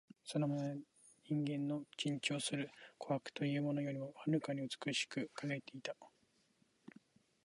[0.25, 0.75] その眼は
[1.29, 5.95] 人間の珍重する琥珀というものよりも遥かに美しく輝いていた